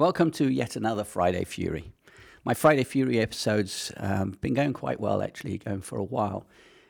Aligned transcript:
Welcome 0.00 0.30
to 0.30 0.50
yet 0.50 0.76
another 0.76 1.04
Friday 1.04 1.44
Fury. 1.44 1.92
My 2.42 2.54
Friday 2.54 2.84
Fury 2.84 3.20
episodes 3.20 3.92
um, 3.98 4.30
been 4.40 4.54
going 4.54 4.72
quite 4.72 4.98
well, 4.98 5.20
actually, 5.20 5.58
going 5.58 5.82
for 5.82 5.98
a 5.98 6.02
while. 6.02 6.46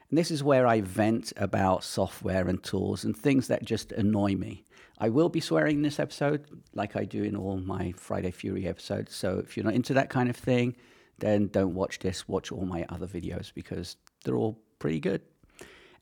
And 0.08 0.16
this 0.16 0.30
is 0.30 0.44
where 0.44 0.64
I 0.64 0.80
vent 0.82 1.32
about 1.36 1.82
software 1.82 2.46
and 2.46 2.62
tools 2.62 3.02
and 3.02 3.16
things 3.16 3.48
that 3.48 3.64
just 3.64 3.90
annoy 3.90 4.36
me. 4.36 4.62
I 4.98 5.08
will 5.08 5.28
be 5.28 5.40
swearing 5.40 5.78
in 5.78 5.82
this 5.82 5.98
episode, 5.98 6.46
like 6.72 6.94
I 6.94 7.04
do 7.04 7.24
in 7.24 7.34
all 7.34 7.56
my 7.56 7.92
Friday 7.96 8.30
Fury 8.30 8.68
episodes. 8.68 9.12
So 9.12 9.40
if 9.40 9.56
you're 9.56 9.66
not 9.66 9.74
into 9.74 9.94
that 9.94 10.08
kind 10.08 10.30
of 10.30 10.36
thing, 10.36 10.76
then 11.18 11.48
don't 11.48 11.74
watch 11.74 11.98
this. 11.98 12.28
Watch 12.28 12.52
all 12.52 12.64
my 12.64 12.86
other 12.90 13.08
videos 13.08 13.52
because 13.52 13.96
they're 14.24 14.36
all 14.36 14.62
pretty 14.78 15.00
good. 15.00 15.22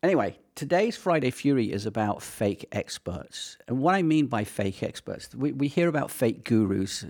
Anyway, 0.03 0.39
today's 0.55 0.97
Friday 0.97 1.31
Fury 1.31 1.73
is 1.73 1.85
about 1.85 2.23
fake 2.23 2.67
experts. 2.71 3.59
And 3.67 3.81
what 3.81 3.97
I 3.97 4.03
mean 4.03 4.27
by 4.27 4.45
fake 4.45 4.83
experts, 4.85 5.35
we, 5.35 5.53
we 5.53 5.67
hear 5.67 5.89
about 5.89 6.13
fake 6.13 6.45
gurus 6.45 7.05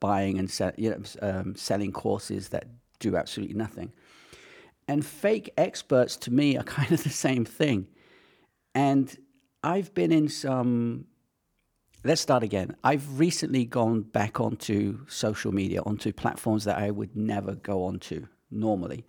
buying 0.00 0.38
and 0.38 0.74
you 0.78 0.90
know, 0.90 1.02
um, 1.20 1.54
selling 1.54 1.92
courses 1.92 2.48
that 2.48 2.64
do 2.98 3.14
absolutely 3.16 3.56
nothing. 3.56 3.92
And 4.88 5.04
fake 5.04 5.52
experts 5.58 6.16
to 6.18 6.32
me 6.32 6.56
are 6.56 6.62
kind 6.78 6.90
of 6.92 7.02
the 7.02 7.10
same 7.10 7.44
thing. 7.44 7.88
And 8.74 9.14
I've 9.62 9.92
been 9.94 10.12
in 10.12 10.28
some. 10.28 11.06
Let's 12.02 12.22
start 12.22 12.42
again. 12.42 12.76
I've 12.82 13.20
recently 13.20 13.66
gone 13.66 14.00
back 14.00 14.40
onto 14.40 15.06
social 15.06 15.52
media, 15.52 15.82
onto 15.82 16.14
platforms 16.14 16.64
that 16.64 16.78
I 16.78 16.90
would 16.90 17.14
never 17.14 17.56
go 17.56 17.84
onto 17.84 18.26
normally. 18.50 19.04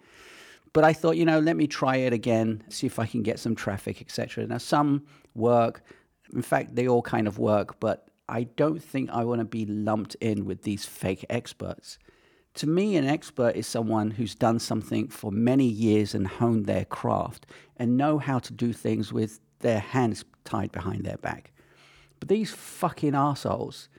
But 0.73 0.83
I 0.83 0.93
thought, 0.93 1.17
you 1.17 1.25
know, 1.25 1.39
let 1.39 1.57
me 1.57 1.67
try 1.67 1.97
it 1.97 2.13
again, 2.13 2.63
see 2.69 2.87
if 2.87 2.97
I 2.97 3.05
can 3.05 3.23
get 3.23 3.39
some 3.39 3.55
traffic, 3.55 4.01
etc. 4.01 4.47
Now, 4.47 4.57
some 4.57 5.05
work. 5.35 5.83
In 6.33 6.41
fact, 6.41 6.75
they 6.75 6.87
all 6.87 7.01
kind 7.01 7.27
of 7.27 7.37
work, 7.37 7.79
but 7.79 8.07
I 8.29 8.43
don't 8.43 8.81
think 8.81 9.09
I 9.09 9.25
want 9.25 9.39
to 9.39 9.45
be 9.45 9.65
lumped 9.65 10.15
in 10.21 10.45
with 10.45 10.63
these 10.63 10.85
fake 10.85 11.25
experts. 11.29 11.97
To 12.55 12.67
me, 12.67 12.95
an 12.95 13.05
expert 13.05 13.55
is 13.55 13.67
someone 13.67 14.11
who's 14.11 14.35
done 14.35 14.59
something 14.59 15.09
for 15.09 15.31
many 15.31 15.65
years 15.65 16.15
and 16.15 16.27
honed 16.27 16.65
their 16.65 16.85
craft 16.85 17.45
and 17.77 17.97
know 17.97 18.17
how 18.17 18.39
to 18.39 18.53
do 18.53 18.71
things 18.71 19.11
with 19.11 19.39
their 19.59 19.79
hands 19.79 20.23
tied 20.43 20.71
behind 20.71 21.03
their 21.03 21.17
back. 21.17 21.51
But 22.19 22.29
these 22.29 22.51
fucking 22.51 23.15
assholes 23.15 23.89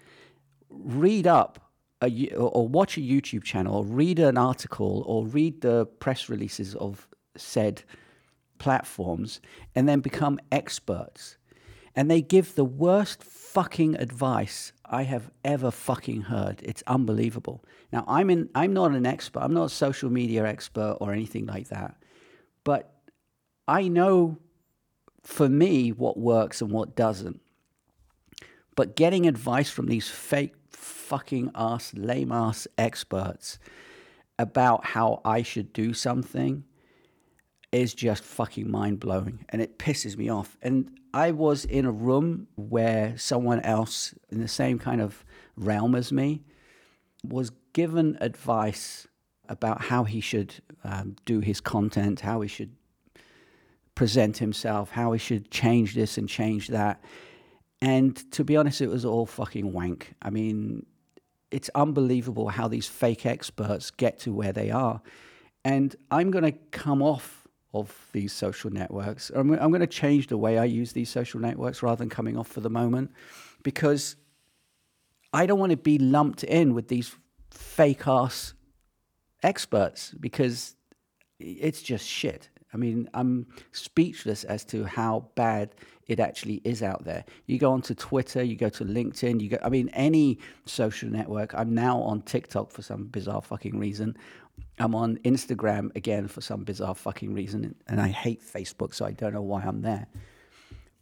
read 0.70 1.27
up 1.27 1.72
a, 2.03 2.34
or 2.34 2.69
watch 2.69 2.97
a 2.97 3.00
YouTube 3.00 3.45
channel 3.45 3.77
or 3.77 3.84
read 3.84 4.19
an 4.19 4.36
article 4.36 5.05
or 5.06 5.27
read 5.27 5.61
the 5.61 5.86
press 5.86 6.28
releases 6.28 6.75
of 6.75 7.09
said 7.36 7.83
platforms 8.59 9.41
and 9.75 9.89
then 9.89 10.00
become 10.00 10.39
experts. 10.50 11.36
And 11.94 12.11
they 12.11 12.22
give 12.22 12.55
the 12.55 12.64
worst 12.64 13.22
fucking 13.22 13.97
advice 13.97 14.72
I 14.86 15.03
have 15.03 15.31
ever 15.44 15.70
fucking 15.70 16.22
heard. 16.22 16.61
It's 16.62 16.83
unbelievable. 16.86 17.62
Now 17.92 18.05
I'm 18.09 18.31
in 18.31 18.48
I'm 18.55 18.72
not 18.72 18.92
an 18.92 19.05
expert. 19.05 19.41
I'm 19.41 19.53
not 19.53 19.66
a 19.66 19.75
social 19.75 20.09
media 20.09 20.47
expert 20.47 20.97
or 21.00 21.12
anything 21.12 21.47
like 21.47 21.69
that. 21.69 21.97
But 22.64 22.94
I 23.69 23.89
know 23.89 24.39
for 25.22 25.48
me 25.48 25.91
what 25.92 26.19
works 26.19 26.62
and 26.62 26.70
what 26.70 26.97
doesn't. 26.97 27.42
But 28.75 28.97
getting 28.97 29.27
advice 29.27 29.70
from 29.70 29.87
these 29.87 30.09
fake 30.09 30.55
fucking 30.70 31.51
ass, 31.55 31.92
lame 31.95 32.33
ass 32.33 32.67
experts 32.78 33.59
about 34.39 34.84
how 34.84 35.20
I 35.25 35.42
should 35.42 35.73
do 35.73 35.92
something 35.92 36.65
is 37.70 37.95
just 37.95 38.23
fucking 38.23 38.70
mind 38.70 39.00
blowing 39.00 39.45
and 39.48 39.62
it 39.62 39.78
pisses 39.78 40.17
me 40.17 40.28
off. 40.28 40.56
And 40.62 40.91
I 41.15 41.31
was 41.31 41.65
in 41.65 41.84
a 41.84 41.93
room 41.93 42.48
where 42.56 43.17
someone 43.19 43.61
else 43.61 44.15
in 44.31 44.41
the 44.41 44.48
same 44.48 44.78
kind 44.78 45.00
of 45.00 45.25
realm 45.56 45.95
as 45.95 46.12
me 46.12 46.43
was 47.25 47.50
given 47.73 48.19
advice 48.20 49.06
about 49.48 49.83
how 49.83 50.05
he 50.05 50.20
should 50.20 50.55
um, 50.84 51.17
do 51.25 51.41
his 51.41 51.61
content, 51.61 52.20
how 52.20 52.41
he 52.41 52.48
should 52.48 52.75
present 53.95 54.39
himself, 54.39 54.91
how 54.91 55.12
he 55.12 55.19
should 55.19 55.50
change 55.50 55.94
this 55.94 56.16
and 56.16 56.28
change 56.28 56.69
that. 56.69 57.03
And 57.82 58.31
to 58.31 58.44
be 58.44 58.56
honest, 58.56 58.81
it 58.81 58.87
was 58.87 59.04
all 59.04 59.26
fucking 59.26 59.72
wank. 59.72 60.15
I 60.22 60.31
mean, 60.31 60.87
it's 61.50 61.69
unbelievable 61.75 62.48
how 62.48 62.69
these 62.69 62.87
fake 62.87 63.26
experts 63.26 63.91
get 63.91 64.20
to 64.20 64.32
where 64.32 64.53
they 64.53 64.70
are. 64.70 65.03
And 65.65 65.94
I'm 66.09 66.31
going 66.31 66.44
to 66.44 66.53
come 66.71 67.03
off 67.03 67.48
of 67.75 67.92
these 68.12 68.32
social 68.32 68.71
networks. 68.71 69.32
I'm, 69.34 69.50
I'm 69.54 69.71
going 69.71 69.81
to 69.81 69.88
change 69.88 70.28
the 70.28 70.38
way 70.38 70.59
I 70.59 70.65
use 70.65 70.92
these 70.92 71.10
social 71.10 71.41
networks 71.41 71.82
rather 71.82 71.97
than 71.97 72.09
coming 72.09 72.38
off 72.38 72.47
for 72.47 72.60
the 72.60 72.71
moment 72.71 73.10
because 73.65 74.15
I 75.32 75.47
don't 75.47 75.59
want 75.59 75.71
to 75.71 75.76
be 75.76 75.98
lumped 75.98 76.44
in 76.44 76.75
with 76.75 76.87
these 76.87 77.16
fake 77.50 78.06
ass 78.06 78.54
experts 79.42 80.15
because 80.21 80.76
it's 81.41 81.82
just 81.82 82.06
shit. 82.06 82.48
I 82.72 82.77
mean, 82.77 83.09
I'm 83.12 83.47
speechless 83.72 84.44
as 84.44 84.65
to 84.66 84.84
how 84.84 85.28
bad 85.34 85.75
it 86.06 86.21
actually 86.21 86.60
is 86.65 86.83
out 86.83 87.05
there. 87.05 87.25
You 87.47 87.59
go 87.59 87.72
onto 87.72 87.94
Twitter, 87.94 88.43
you 88.43 88.56
go 88.56 88.69
to 88.71 88.84
LinkedIn, 88.84 89.41
you 89.41 89.50
go, 89.50 89.59
I 89.62 89.69
mean, 89.69 89.88
any 89.91 90.38
social 90.65 91.09
network. 91.09 91.55
I'm 91.55 91.75
now 91.75 92.00
on 92.00 92.22
TikTok 92.22 92.71
for 92.71 92.83
some 92.83 93.05
bizarre 93.06 93.43
fucking 93.43 93.78
reason. 93.78 94.16
I'm 94.78 94.94
on 94.94 95.19
Instagram 95.19 95.94
again 95.97 96.28
for 96.28 96.41
some 96.41 96.65
bizarre 96.65 96.94
fucking 96.94 97.34
reason. 97.34 97.75
And 97.87 98.00
I 98.00 98.09
hate 98.09 98.43
Facebook, 98.43 98.94
so 98.94 99.04
I 99.04 99.12
don't 99.12 99.34
know 99.34 99.43
why 99.43 99.62
I'm 99.62 99.83
there. 99.83 100.06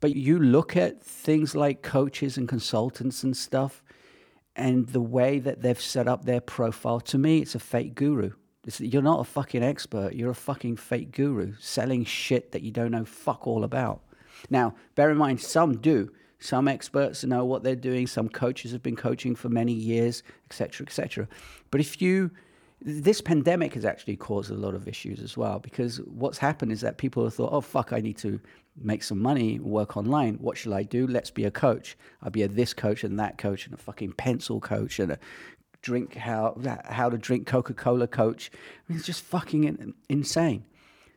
But 0.01 0.17
you 0.17 0.39
look 0.39 0.77
at 0.77 1.03
things 1.03 1.55
like 1.55 1.83
coaches 1.83 2.37
and 2.37 2.49
consultants 2.49 3.23
and 3.23 3.37
stuff, 3.37 3.83
and 4.57 4.89
the 4.89 5.01
way 5.01 5.39
that 5.39 5.63
they've 5.63 5.81
set 5.81 6.09
up 6.09 6.25
their 6.25 6.41
profile, 6.41 7.01
to 7.01 7.19
me, 7.19 7.39
it's 7.39 7.55
a 7.55 7.61
fake 7.61 7.95
guru. 7.95 8.33
You're 8.79 9.03
not 9.03 9.21
a 9.21 9.25
fucking 9.25 9.63
expert. 9.63 10.15
You're 10.15 10.31
a 10.31 10.35
fucking 10.35 10.77
fake 10.77 11.13
guru 11.13 11.55
selling 11.59 12.05
shit 12.05 12.53
that 12.53 12.63
you 12.63 12.71
don't 12.71 12.91
know 12.91 13.05
fuck 13.05 13.47
all 13.47 13.65
about. 13.65 14.03
Now, 14.51 14.75
bear 14.95 15.11
in 15.11 15.17
mind, 15.17 15.41
some 15.41 15.79
do. 15.79 16.11
Some 16.39 16.69
experts 16.69 17.25
know 17.25 17.45
what 17.45 17.63
they're 17.63 17.77
doing. 17.77 18.07
Some 18.07 18.29
coaches 18.29 18.73
have 18.73 18.83
been 18.83 18.97
coaching 18.97 19.35
for 19.35 19.49
many 19.49 19.73
years, 19.73 20.23
etc., 20.47 20.87
etc. 20.87 21.29
But 21.71 21.81
if 21.81 22.01
you 22.01 22.31
this 22.83 23.21
pandemic 23.21 23.75
has 23.75 23.85
actually 23.85 24.17
caused 24.17 24.51
a 24.51 24.55
lot 24.55 24.75
of 24.75 24.89
issues 24.89 25.21
as 25.21 25.37
well 25.37 25.59
because 25.59 25.99
what's 26.07 26.39
happened 26.39 26.73
is 26.73 26.81
that 26.81 26.97
people 26.97 27.25
have 27.25 27.35
thought, 27.35 27.53
oh, 27.53 27.61
fuck, 27.61 27.93
I 27.93 28.01
need 28.01 28.17
to 28.19 28.41
make 28.81 29.03
some 29.03 29.21
money, 29.21 29.59
work 29.59 29.99
online. 29.99 30.37
What 30.37 30.57
shall 30.57 30.73
I 30.73 30.83
do? 30.83 31.07
Let's 31.07 31.31
be 31.31 31.45
a 31.45 31.51
coach. 31.51 31.99
I'll 32.23 32.31
be 32.31 32.43
a 32.43 32.49
this 32.49 32.73
coach 32.73 33.05
and 33.05 33.19
that 33.19 33.37
coach 33.37 33.67
and 33.67 33.75
a 33.75 33.77
fucking 33.77 34.13
pencil 34.13 34.61
coach 34.61 34.99
and 34.99 35.13
a 35.13 35.19
drink 35.83 36.15
how 36.15 36.57
how 36.85 37.09
to 37.09 37.19
drink 37.19 37.47
Coca 37.47 37.75
Cola 37.75 38.07
coach. 38.07 38.51
I 38.55 38.93
mean, 38.93 38.99
it's 38.99 39.07
just 39.07 39.23
fucking 39.23 39.95
insane. 40.09 40.65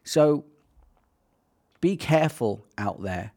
So 0.03 0.46
be 1.81 1.97
careful 1.97 2.66
out 2.78 3.02
there. 3.02 3.31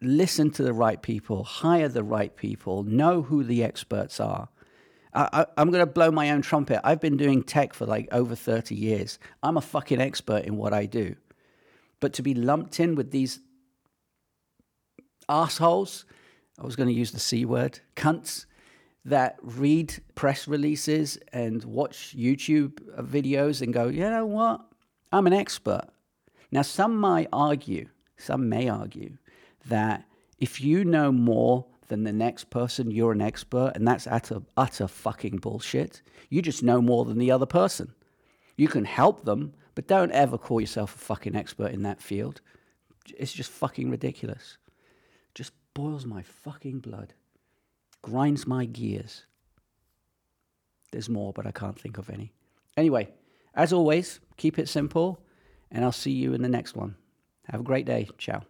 Listen 0.00 0.50
to 0.52 0.62
the 0.62 0.72
right 0.72 1.00
people, 1.00 1.44
hire 1.44 1.88
the 1.88 2.02
right 2.02 2.34
people, 2.34 2.82
know 2.82 3.22
who 3.22 3.44
the 3.44 3.62
experts 3.62 4.18
are. 4.20 4.48
I, 5.14 5.44
am 5.58 5.70
going 5.70 5.84
to 5.84 5.92
blow 5.92 6.10
my 6.10 6.30
own 6.30 6.40
trumpet. 6.40 6.80
I've 6.82 7.00
been 7.00 7.18
doing 7.18 7.42
tech 7.42 7.74
for 7.74 7.84
like 7.84 8.08
over 8.10 8.34
30 8.34 8.74
years. 8.74 9.18
I'm 9.42 9.58
a 9.58 9.60
fucking 9.60 10.00
expert 10.00 10.44
in 10.44 10.56
what 10.56 10.72
I 10.72 10.86
do. 10.86 11.16
But 12.00 12.14
to 12.14 12.22
be 12.22 12.34
lumped 12.34 12.80
in 12.80 12.94
with 12.94 13.10
these 13.10 13.40
assholes, 15.28 16.06
I 16.58 16.64
was 16.64 16.76
going 16.76 16.88
to 16.88 16.94
use 16.94 17.12
the 17.12 17.20
C 17.20 17.44
word, 17.44 17.80
cunts, 17.94 18.46
that 19.04 19.36
read 19.42 19.98
press 20.14 20.46
releases 20.46 21.18
and 21.32 21.64
watch 21.64 22.14
YouTube 22.16 22.80
videos 23.00 23.60
and 23.62 23.72
go, 23.72 23.88
you 23.88 24.08
know 24.08 24.26
what? 24.26 24.60
I'm 25.12 25.26
an 25.26 25.32
expert. 25.32 25.88
Now, 26.50 26.62
some 26.62 26.96
might 26.96 27.28
argue, 27.32 27.88
some 28.16 28.48
may 28.48 28.68
argue, 28.68 29.16
that 29.66 30.04
if 30.38 30.60
you 30.60 30.84
know 30.84 31.10
more 31.10 31.66
than 31.88 32.04
the 32.04 32.12
next 32.12 32.50
person, 32.50 32.90
you're 32.90 33.12
an 33.12 33.20
expert, 33.20 33.72
and 33.74 33.86
that's 33.86 34.06
utter, 34.06 34.42
utter 34.56 34.86
fucking 34.86 35.38
bullshit. 35.38 36.02
You 36.30 36.40
just 36.42 36.62
know 36.62 36.80
more 36.80 37.04
than 37.04 37.18
the 37.18 37.30
other 37.30 37.46
person. 37.46 37.94
You 38.56 38.68
can 38.68 38.84
help 38.84 39.24
them, 39.24 39.54
but 39.74 39.88
don't 39.88 40.12
ever 40.12 40.38
call 40.38 40.60
yourself 40.60 40.94
a 40.94 40.98
fucking 40.98 41.34
expert 41.34 41.72
in 41.72 41.82
that 41.82 42.00
field. 42.00 42.40
It's 43.18 43.32
just 43.32 43.50
fucking 43.50 43.90
ridiculous. 43.90 44.58
Just 45.34 45.52
boils 45.74 46.06
my 46.06 46.22
fucking 46.22 46.80
blood 46.80 47.14
grinds 48.02 48.46
my 48.46 48.64
gears. 48.64 49.24
There's 50.90 51.08
more, 51.08 51.32
but 51.32 51.46
I 51.46 51.52
can't 51.52 51.78
think 51.78 51.98
of 51.98 52.10
any. 52.10 52.32
Anyway, 52.76 53.08
as 53.54 53.72
always, 53.72 54.20
keep 54.36 54.58
it 54.58 54.68
simple, 54.68 55.20
and 55.70 55.84
I'll 55.84 55.92
see 55.92 56.12
you 56.12 56.34
in 56.34 56.42
the 56.42 56.48
next 56.48 56.76
one. 56.76 56.96
Have 57.50 57.60
a 57.60 57.64
great 57.64 57.86
day. 57.86 58.08
Ciao. 58.18 58.42